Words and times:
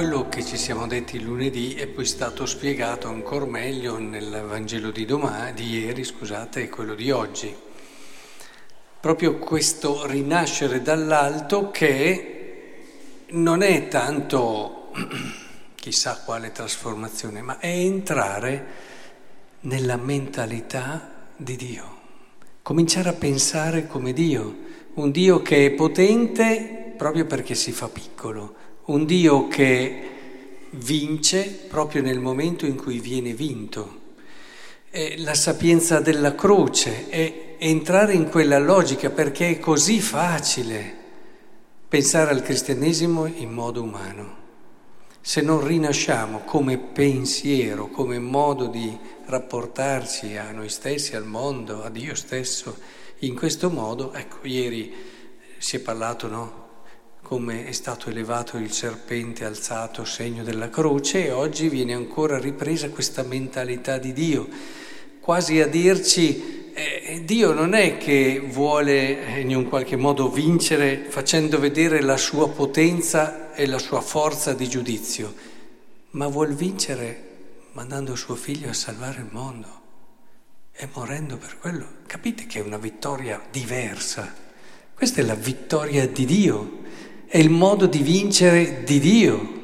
quello 0.00 0.30
che 0.30 0.42
ci 0.42 0.56
siamo 0.56 0.86
detti 0.86 1.20
lunedì 1.20 1.74
è 1.74 1.86
poi 1.86 2.06
stato 2.06 2.46
spiegato 2.46 3.08
ancora 3.08 3.44
meglio 3.44 3.98
nel 3.98 4.44
Vangelo 4.48 4.90
di, 4.90 5.04
domani, 5.04 5.52
di 5.52 5.80
ieri 5.80 6.04
scusate, 6.04 6.62
e 6.62 6.68
quello 6.70 6.94
di 6.94 7.10
oggi. 7.10 7.54
Proprio 8.98 9.36
questo 9.36 10.06
rinascere 10.06 10.80
dall'alto 10.80 11.70
che 11.70 12.78
non 13.32 13.60
è 13.60 13.88
tanto 13.88 14.90
chissà 15.76 16.22
quale 16.24 16.50
trasformazione, 16.50 17.42
ma 17.42 17.58
è 17.58 17.68
entrare 17.68 18.66
nella 19.60 19.98
mentalità 19.98 21.26
di 21.36 21.56
Dio, 21.56 21.98
cominciare 22.62 23.10
a 23.10 23.12
pensare 23.12 23.86
come 23.86 24.14
Dio, 24.14 24.56
un 24.94 25.10
Dio 25.10 25.42
che 25.42 25.66
è 25.66 25.70
potente 25.72 26.94
proprio 26.96 27.26
perché 27.26 27.54
si 27.54 27.70
fa 27.70 27.88
piccolo 27.88 28.68
un 28.90 29.04
Dio 29.04 29.46
che 29.46 30.08
vince 30.70 31.44
proprio 31.68 32.02
nel 32.02 32.18
momento 32.18 32.66
in 32.66 32.74
cui 32.74 32.98
viene 32.98 33.32
vinto. 33.32 33.98
È 34.90 35.14
la 35.18 35.34
sapienza 35.34 36.00
della 36.00 36.34
croce 36.34 37.08
è 37.08 37.54
entrare 37.58 38.14
in 38.14 38.28
quella 38.28 38.58
logica 38.58 39.10
perché 39.10 39.50
è 39.50 39.58
così 39.60 40.00
facile 40.00 40.98
pensare 41.88 42.30
al 42.30 42.42
cristianesimo 42.42 43.26
in 43.26 43.52
modo 43.52 43.82
umano. 43.82 44.38
Se 45.20 45.40
non 45.40 45.64
rinasciamo 45.64 46.40
come 46.40 46.76
pensiero, 46.78 47.88
come 47.88 48.18
modo 48.18 48.66
di 48.66 48.96
rapportarci 49.26 50.36
a 50.36 50.50
noi 50.50 50.68
stessi, 50.68 51.14
al 51.14 51.26
mondo, 51.26 51.84
a 51.84 51.90
Dio 51.90 52.16
stesso, 52.16 52.76
in 53.20 53.36
questo 53.36 53.70
modo, 53.70 54.12
ecco, 54.14 54.38
ieri 54.46 54.92
si 55.58 55.76
è 55.76 55.78
parlato, 55.80 56.26
no? 56.26 56.59
Come 57.30 57.64
è 57.64 57.70
stato 57.70 58.10
elevato 58.10 58.56
il 58.56 58.72
serpente 58.72 59.44
alzato 59.44 60.04
segno 60.04 60.42
della 60.42 60.68
croce 60.68 61.26
e 61.26 61.30
oggi 61.30 61.68
viene 61.68 61.94
ancora 61.94 62.40
ripresa 62.40 62.90
questa 62.90 63.22
mentalità 63.22 63.98
di 63.98 64.12
Dio, 64.12 64.48
quasi 65.20 65.60
a 65.60 65.68
dirci 65.68 66.72
eh, 66.74 67.22
Dio 67.24 67.52
non 67.52 67.74
è 67.74 67.98
che 67.98 68.42
vuole 68.44 69.36
eh, 69.36 69.40
in 69.42 69.54
un 69.54 69.68
qualche 69.68 69.94
modo 69.94 70.28
vincere 70.28 71.04
facendo 71.08 71.60
vedere 71.60 72.00
la 72.00 72.16
sua 72.16 72.48
potenza 72.48 73.54
e 73.54 73.64
la 73.66 73.78
sua 73.78 74.00
forza 74.00 74.52
di 74.52 74.68
giudizio, 74.68 75.32
ma 76.10 76.26
vuol 76.26 76.52
vincere 76.52 77.28
mandando 77.74 78.16
suo 78.16 78.34
figlio 78.34 78.70
a 78.70 78.74
salvare 78.74 79.20
il 79.20 79.28
mondo 79.30 79.68
e 80.72 80.88
morendo 80.92 81.36
per 81.36 81.58
quello. 81.60 81.86
Capite 82.06 82.46
che 82.46 82.58
è 82.58 82.62
una 82.62 82.78
vittoria 82.78 83.40
diversa. 83.52 84.34
Questa 84.92 85.20
è 85.20 85.24
la 85.24 85.36
vittoria 85.36 86.08
di 86.08 86.24
Dio 86.24 86.80
è 87.30 87.38
il 87.38 87.48
modo 87.48 87.86
di 87.86 88.02
vincere 88.02 88.82
di 88.82 88.98
Dio. 88.98 89.58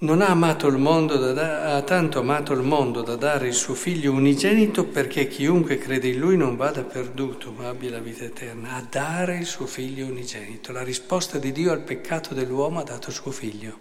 Non 0.00 0.20
ha 0.20 0.28
amato 0.28 0.66
il 0.66 0.76
mondo, 0.76 1.16
da, 1.16 1.76
ha 1.76 1.80
tanto 1.80 2.18
amato 2.18 2.52
il 2.52 2.60
mondo 2.60 3.00
da 3.00 3.16
dare 3.16 3.46
il 3.46 3.54
suo 3.54 3.72
figlio 3.72 4.12
unigenito 4.12 4.84
perché 4.84 5.26
chiunque 5.26 5.78
crede 5.78 6.08
in 6.08 6.18
lui 6.18 6.36
non 6.36 6.56
vada 6.56 6.82
perduto, 6.82 7.50
ma 7.56 7.70
abbia 7.70 7.92
la 7.92 8.00
vita 8.00 8.24
eterna. 8.24 8.74
A 8.74 8.86
dare 8.86 9.38
il 9.38 9.46
suo 9.46 9.64
figlio 9.64 10.04
unigenito. 10.04 10.70
La 10.70 10.82
risposta 10.82 11.38
di 11.38 11.50
Dio 11.50 11.72
al 11.72 11.80
peccato 11.80 12.34
dell'uomo 12.34 12.80
ha 12.80 12.84
dato 12.84 13.10
suo 13.10 13.30
figlio. 13.30 13.78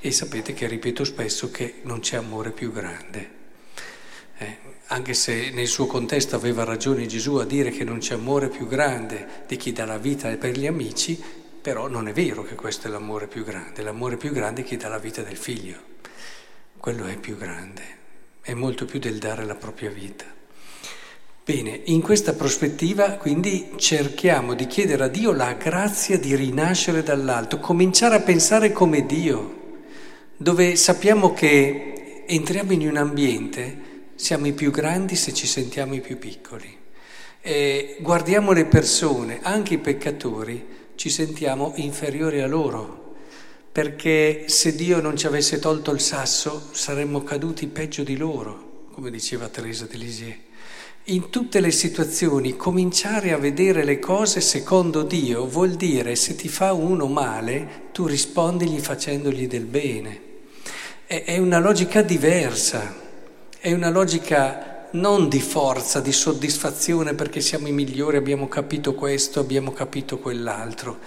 E 0.00 0.10
sapete 0.10 0.54
che 0.54 0.66
ripeto 0.66 1.04
spesso 1.04 1.52
che 1.52 1.74
non 1.82 2.00
c'è 2.00 2.16
amore 2.16 2.50
più 2.50 2.72
grande. 2.72 3.45
Eh, 4.38 4.58
anche 4.88 5.14
se 5.14 5.50
nel 5.50 5.66
suo 5.66 5.86
contesto 5.86 6.36
aveva 6.36 6.62
ragione 6.62 7.06
Gesù 7.06 7.36
a 7.36 7.44
dire 7.44 7.70
che 7.70 7.84
non 7.84 7.98
c'è 7.98 8.14
amore 8.14 8.48
più 8.48 8.68
grande 8.68 9.44
di 9.46 9.56
chi 9.56 9.72
dà 9.72 9.84
la 9.86 9.98
vita 9.98 10.28
per 10.36 10.56
gli 10.56 10.66
amici, 10.66 11.20
però 11.60 11.88
non 11.88 12.06
è 12.06 12.12
vero 12.12 12.44
che 12.44 12.54
questo 12.54 12.86
è 12.86 12.90
l'amore 12.90 13.26
più 13.26 13.42
grande, 13.42 13.82
l'amore 13.82 14.16
più 14.16 14.30
grande 14.30 14.60
è 14.60 14.64
chi 14.64 14.76
dà 14.76 14.88
la 14.88 14.98
vita 14.98 15.22
del 15.22 15.36
figlio, 15.36 15.76
quello 16.76 17.06
è 17.06 17.16
più 17.16 17.36
grande, 17.36 17.82
è 18.42 18.54
molto 18.54 18.84
più 18.84 19.00
del 19.00 19.18
dare 19.18 19.44
la 19.44 19.56
propria 19.56 19.90
vita. 19.90 20.24
Bene, 21.42 21.80
in 21.86 22.02
questa 22.02 22.34
prospettiva 22.34 23.12
quindi 23.12 23.70
cerchiamo 23.76 24.54
di 24.54 24.66
chiedere 24.66 25.04
a 25.04 25.08
Dio 25.08 25.32
la 25.32 25.54
grazia 25.54 26.18
di 26.18 26.36
rinascere 26.36 27.02
dall'alto, 27.02 27.58
cominciare 27.58 28.16
a 28.16 28.20
pensare 28.20 28.70
come 28.70 29.06
Dio, 29.06 29.80
dove 30.36 30.76
sappiamo 30.76 31.32
che 31.32 32.24
entriamo 32.26 32.72
in 32.72 32.88
un 32.88 32.96
ambiente 32.96 33.85
siamo 34.16 34.46
i 34.46 34.52
più 34.52 34.70
grandi 34.70 35.14
se 35.14 35.32
ci 35.32 35.46
sentiamo 35.46 35.94
i 35.94 36.00
più 36.00 36.18
piccoli. 36.18 36.76
E 37.40 37.98
guardiamo 38.00 38.50
le 38.52 38.64
persone, 38.64 39.38
anche 39.42 39.74
i 39.74 39.78
peccatori, 39.78 40.66
ci 40.96 41.10
sentiamo 41.10 41.74
inferiori 41.76 42.40
a 42.40 42.46
loro, 42.48 43.14
perché 43.70 44.46
se 44.48 44.74
Dio 44.74 45.00
non 45.00 45.16
ci 45.16 45.26
avesse 45.26 45.58
tolto 45.60 45.92
il 45.92 46.00
sasso 46.00 46.70
saremmo 46.72 47.22
caduti 47.22 47.68
peggio 47.68 48.02
di 48.02 48.16
loro, 48.16 48.88
come 48.92 49.10
diceva 49.10 49.48
Teresa 49.48 49.84
de 49.84 49.96
Lisieux. 49.96 50.36
In 51.08 51.30
tutte 51.30 51.60
le 51.60 51.70
situazioni 51.70 52.56
cominciare 52.56 53.32
a 53.32 53.36
vedere 53.36 53.84
le 53.84 54.00
cose 54.00 54.40
secondo 54.40 55.02
Dio 55.02 55.46
vuol 55.46 55.74
dire 55.74 56.16
se 56.16 56.34
ti 56.34 56.48
fa 56.48 56.72
uno 56.72 57.06
male, 57.06 57.90
tu 57.92 58.06
rispondigli 58.06 58.80
facendogli 58.80 59.46
del 59.46 59.66
bene. 59.66 60.20
È 61.06 61.38
una 61.38 61.60
logica 61.60 62.02
diversa. 62.02 63.05
È 63.58 63.72
una 63.72 63.88
logica 63.88 64.88
non 64.92 65.28
di 65.28 65.40
forza, 65.40 66.00
di 66.00 66.12
soddisfazione 66.12 67.14
perché 67.14 67.40
siamo 67.40 67.66
i 67.68 67.72
migliori, 67.72 68.18
abbiamo 68.18 68.48
capito 68.48 68.94
questo, 68.94 69.40
abbiamo 69.40 69.72
capito 69.72 70.18
quell'altro. 70.18 70.98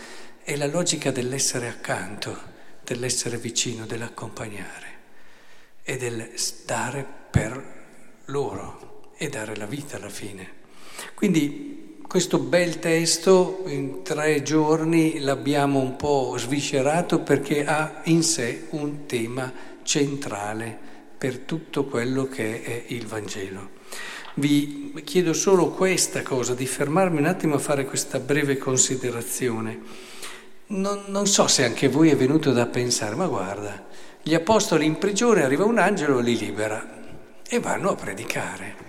È 0.43 0.55
la 0.55 0.65
logica 0.65 1.11
dell'essere 1.11 1.67
accanto, 1.67 2.35
dell'essere 2.83 3.37
vicino, 3.37 3.85
dell'accompagnare 3.85 4.87
e 5.83 5.97
del 5.97 6.31
dare 6.65 7.05
per 7.29 7.63
loro 8.25 9.11
e 9.15 9.29
dare 9.29 9.55
la 9.55 9.67
vita 9.67 9.97
alla 9.97 10.09
fine. 10.09 10.57
Quindi 11.13 11.99
questo 12.05 12.39
bel 12.39 12.79
testo 12.79 13.63
in 13.67 14.01
tre 14.01 14.41
giorni 14.41 15.19
l'abbiamo 15.19 15.79
un 15.79 15.95
po' 15.95 16.35
sviscerato 16.37 17.19
perché 17.19 17.63
ha 17.63 18.01
in 18.05 18.23
sé 18.23 18.65
un 18.71 19.05
tema 19.05 19.53
centrale 19.83 20.97
per 21.19 21.39
tutto 21.39 21.83
quello 21.83 22.29
che 22.29 22.63
è 22.63 22.83
il 22.87 23.05
Vangelo. 23.05 23.71
Vi 24.35 24.93
chiedo 25.03 25.33
solo 25.33 25.67
questa 25.67 26.23
cosa, 26.23 26.55
di 26.55 26.65
fermarmi 26.65 27.17
un 27.17 27.25
attimo 27.25 27.55
a 27.55 27.59
fare 27.59 27.83
questa 27.83 28.19
breve 28.19 28.57
considerazione. 28.57 29.79
Non, 30.67 31.03
non 31.07 31.27
so 31.27 31.47
se 31.47 31.65
anche 31.65 31.89
voi 31.89 32.09
è 32.09 32.15
venuto 32.15 32.53
da 32.53 32.67
pensare, 32.67 33.15
ma 33.15 33.27
guarda, 33.27 33.85
gli 34.23 34.33
apostoli 34.33 34.85
in 34.85 34.97
prigione, 34.97 35.43
arriva 35.43 35.65
un 35.65 35.77
angelo, 35.77 36.19
li 36.19 36.37
libera 36.37 37.01
e 37.45 37.59
vanno 37.59 37.89
a 37.89 37.95
predicare. 37.95 38.87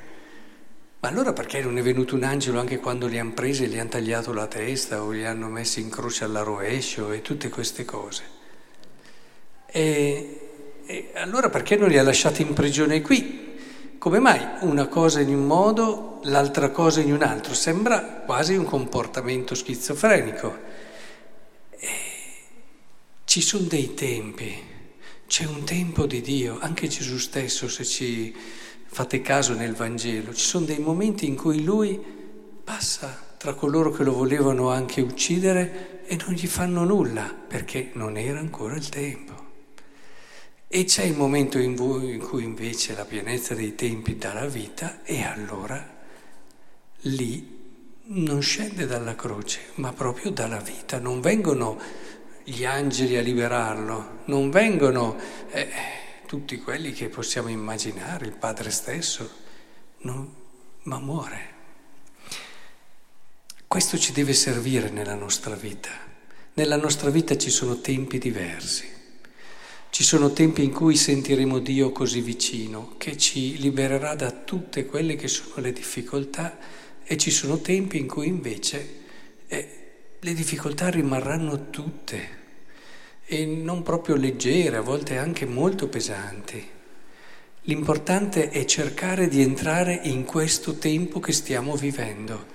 Ma 1.01 1.09
allora 1.09 1.33
perché 1.33 1.61
non 1.63 1.79
è 1.79 1.83
venuto 1.83 2.15
un 2.15 2.23
angelo 2.23 2.61
anche 2.61 2.79
quando 2.79 3.09
li 3.09 3.19
hanno 3.19 3.33
presi 3.33 3.65
e 3.65 3.67
gli 3.67 3.79
hanno 3.79 3.89
tagliato 3.89 4.33
la 4.33 4.47
testa 4.47 5.03
o 5.03 5.11
li 5.11 5.25
hanno 5.25 5.49
messi 5.49 5.81
in 5.81 5.91
croce 5.91 6.23
alla 6.23 6.43
rovescio 6.43 7.11
e 7.11 7.23
tutte 7.23 7.49
queste 7.49 7.85
cose? 7.85 8.23
E 9.67 10.40
e 10.91 11.11
allora 11.15 11.49
perché 11.51 11.77
non 11.77 11.89
li 11.89 11.99
ha 11.99 12.03
lasciati 12.03 12.43
in 12.43 12.53
prigione 12.53 13.01
qui? 13.01 13.49
Come 13.97 14.19
mai 14.19 14.41
una 14.63 14.89
cosa 14.89 15.21
in 15.21 15.29
un 15.29 15.47
modo, 15.47 16.19
l'altra 16.25 16.71
cosa 16.71 17.01
in 17.01 17.13
un 17.13 17.23
altro? 17.23 17.55
Sembra 17.55 18.01
quasi 18.01 18.57
un 18.57 18.65
comportamento 18.65 19.55
schizofrenico. 19.55 20.59
E 21.79 21.89
ci 23.25 23.41
sono 23.41 23.67
dei 23.69 23.95
tempi, 23.95 24.53
c'è 25.29 25.45
un 25.45 25.63
tempo 25.63 26.07
di 26.07 26.21
Dio, 26.21 26.59
anche 26.61 26.89
Gesù 26.89 27.19
stesso, 27.19 27.69
se 27.69 27.85
ci 27.85 28.35
fate 28.87 29.21
caso 29.21 29.55
nel 29.55 29.75
Vangelo, 29.75 30.35
ci 30.35 30.45
sono 30.45 30.65
dei 30.65 30.81
momenti 30.81 31.27
in 31.27 31.37
cui 31.37 31.63
Lui 31.63 32.01
passa 32.65 33.17
tra 33.37 33.55
coloro 33.55 33.93
che 33.93 34.03
lo 34.03 34.13
volevano 34.13 34.71
anche 34.71 35.01
uccidere 35.01 36.03
e 36.05 36.17
non 36.17 36.35
gli 36.35 36.49
fanno 36.49 36.83
nulla, 36.83 37.33
perché 37.47 37.91
non 37.93 38.17
era 38.17 38.41
ancora 38.41 38.75
il 38.75 38.89
tempo. 38.89 39.50
E 40.73 40.85
c'è 40.85 41.03
il 41.03 41.17
momento 41.17 41.59
in, 41.59 41.75
voi, 41.75 42.13
in 42.13 42.21
cui 42.21 42.45
invece 42.45 42.95
la 42.95 43.05
pienezza 43.05 43.57
dei 43.57 43.75
tempi 43.75 44.17
dà 44.17 44.33
la 44.33 44.47
vita 44.47 45.03
e 45.03 45.25
allora 45.25 45.85
lì 46.99 47.59
non 48.05 48.41
scende 48.41 48.87
dalla 48.87 49.17
croce, 49.17 49.73
ma 49.75 49.93
proprio 49.93 50.31
dalla 50.31 50.61
vita. 50.61 51.01
Non 51.01 51.21
vengono 51.21 51.77
gli 52.45 52.65
angeli 52.65 53.17
a 53.17 53.21
liberarlo, 53.21 54.21
non 54.27 54.51
vengono 54.51 55.19
eh, 55.51 55.69
tutti 56.27 56.57
quelli 56.59 56.93
che 56.93 57.09
possiamo 57.09 57.49
immaginare, 57.49 58.27
il 58.27 58.37
Padre 58.37 58.71
stesso, 58.71 59.29
non, 60.03 60.33
ma 60.83 61.01
muore. 61.01 61.49
Questo 63.67 63.99
ci 63.99 64.13
deve 64.13 64.35
servire 64.35 64.89
nella 64.89 65.17
nostra 65.17 65.57
vita. 65.57 65.91
Nella 66.55 66.77
nostra 66.77 67.11
vita 67.11 67.37
ci 67.37 67.51
sono 67.51 67.81
tempi 67.81 68.19
diversi. 68.19 68.99
Ci 69.91 70.05
sono 70.05 70.33
tempi 70.33 70.63
in 70.63 70.71
cui 70.71 70.95
sentiremo 70.95 71.59
Dio 71.59 71.91
così 71.91 72.21
vicino, 72.21 72.95
che 72.97 73.17
ci 73.17 73.59
libererà 73.59 74.15
da 74.15 74.31
tutte 74.31 74.87
quelle 74.87 75.17
che 75.17 75.27
sono 75.27 75.55
le 75.57 75.73
difficoltà 75.73 76.57
e 77.03 77.17
ci 77.19 77.33
sono 77.33 77.59
tempi 77.59 77.99
in 77.99 78.07
cui 78.07 78.29
invece 78.29 78.89
eh, 79.49 79.69
le 80.21 80.33
difficoltà 80.33 80.91
rimarranno 80.91 81.71
tutte 81.71 82.39
e 83.27 83.45
non 83.45 83.83
proprio 83.83 84.15
leggere, 84.15 84.77
a 84.77 84.81
volte 84.81 85.19
anche 85.19 85.45
molto 85.45 85.89
pesanti. 85.89 86.65
L'importante 87.63 88.49
è 88.49 88.65
cercare 88.65 89.27
di 89.27 89.43
entrare 89.43 89.99
in 90.05 90.25
questo 90.25 90.75
tempo 90.75 91.19
che 91.19 91.33
stiamo 91.33 91.75
vivendo 91.75 92.47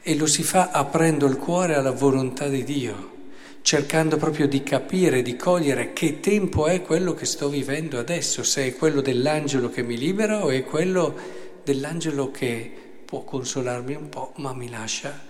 e 0.00 0.16
lo 0.16 0.26
si 0.26 0.42
fa 0.42 0.70
aprendo 0.70 1.26
il 1.26 1.36
cuore 1.36 1.74
alla 1.74 1.92
volontà 1.92 2.48
di 2.48 2.64
Dio, 2.64 3.18
cercando 3.62 4.16
proprio 4.16 4.48
di 4.48 4.62
capire, 4.62 5.22
di 5.22 5.36
cogliere 5.36 5.92
che 5.92 6.20
tempo 6.20 6.66
è 6.66 6.82
quello 6.82 7.14
che 7.14 7.26
sto 7.26 7.48
vivendo 7.48 7.98
adesso, 7.98 8.42
se 8.42 8.66
è 8.66 8.74
quello 8.74 9.00
dell'angelo 9.00 9.70
che 9.70 9.82
mi 9.82 9.96
libera 9.96 10.44
o 10.44 10.50
è 10.50 10.64
quello 10.64 11.14
dell'angelo 11.62 12.30
che 12.30 12.72
può 13.04 13.22
consolarmi 13.22 13.94
un 13.94 14.08
po', 14.08 14.32
ma 14.36 14.52
mi 14.52 14.68
lascia 14.68 15.28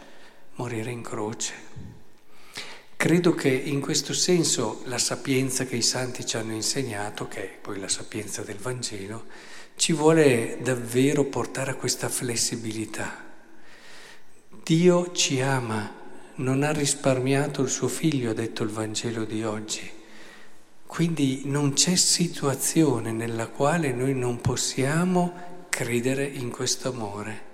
morire 0.57 0.91
in 0.91 1.03
croce. 1.03 1.55
Credo 2.97 3.35
che 3.35 3.49
in 3.49 3.81
questo 3.81 4.13
senso 4.13 4.83
la 4.85 4.99
sapienza 4.99 5.65
che 5.65 5.77
i 5.77 5.83
santi 5.83 6.27
ci 6.27 6.37
hanno 6.37 6.53
insegnato, 6.53 7.29
che 7.29 7.43
è 7.43 7.59
poi 7.61 7.81
la 7.81 7.89
sapienza 7.89 8.43
del 8.43 8.59
Vangelo, 8.59 9.25
ci 9.77 9.95
vuole 9.95 10.59
davvero 10.61 11.25
portare 11.25 11.71
a 11.71 11.77
questa 11.77 12.11
flessibilità. 12.11 13.25
Dio 14.63 15.13
ci 15.13 15.41
ama, 15.41 16.00
non 16.37 16.63
ha 16.63 16.73
risparmiato 16.73 17.63
il 17.63 17.69
suo 17.69 17.89
figlio, 17.89 18.31
ha 18.31 18.35
detto 18.35 18.63
il 18.63 18.71
Vangelo 18.71 19.25
di 19.25 19.45
oggi. 19.45 19.91
Quindi 20.87 21.43
non 21.45 21.73
c'è 21.73 21.95
situazione 21.95 23.13
nella 23.13 23.47
quale 23.47 23.93
noi 23.93 24.15
non 24.15 24.41
possiamo 24.41 25.67
credere 25.69 26.25
in 26.25 26.51
questo 26.51 26.89
amore. 26.89 27.49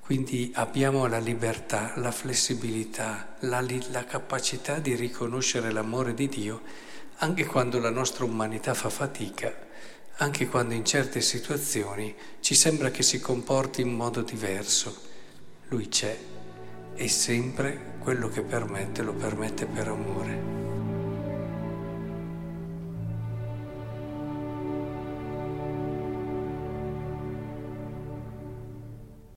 Quindi 0.00 0.50
abbiamo 0.54 1.06
la 1.06 1.18
libertà, 1.18 1.92
la 1.96 2.10
flessibilità, 2.10 3.36
la, 3.40 3.64
la, 3.90 4.04
capacità 4.04 4.78
di 4.78 4.94
riconoscere 4.94 5.70
l'amore 5.70 6.14
di 6.14 6.28
Dio 6.28 6.62
anche 7.18 7.44
quando 7.44 7.78
la 7.78 7.90
nostra 7.90 8.24
umanità 8.24 8.74
fa 8.74 8.88
fatica, 8.88 9.54
anche 10.16 10.48
quando 10.48 10.74
in 10.74 10.84
certe 10.84 11.20
situazioni 11.20 12.14
ci 12.40 12.54
sembra 12.54 12.90
che 12.90 13.02
si 13.02 13.20
comporti 13.20 13.82
in 13.82 13.92
modo 13.92 14.22
diverso. 14.22 14.96
Lui 15.68 15.88
c'è 15.88 16.18
e 16.94 17.08
sempre 17.08 17.96
quello 17.98 18.28
che 18.28 18.42
permette 18.42 19.02
lo 19.02 19.12
permette 19.12 19.66
per 19.66 19.88
amore. 19.88 20.69